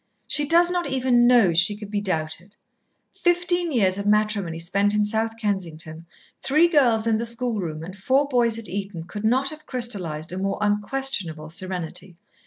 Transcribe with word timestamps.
She 0.25 0.47
does 0.47 0.71
not 0.71 0.87
even 0.87 1.27
know 1.27 1.53
she 1.53 1.77
could 1.77 1.91
be 1.91 2.01
doubted. 2.01 2.55
Fifteen 3.13 3.71
years 3.71 3.99
of 3.99 4.07
matrimony 4.07 4.57
spent 4.57 4.95
in 4.95 5.03
South 5.03 5.37
Kensington, 5.37 6.07
three 6.41 6.67
girls 6.67 7.05
in 7.05 7.17
the 7.19 7.23
schoolroom 7.27 7.83
and 7.83 7.95
four 7.95 8.27
boys 8.27 8.57
at 8.57 8.67
Eton, 8.67 9.03
could 9.03 9.23
not 9.23 9.51
have 9.51 9.67
crystallised 9.67 10.31
a 10.31 10.39
more 10.39 10.57
unquestionable 10.59 11.49
serenity. 11.49 12.17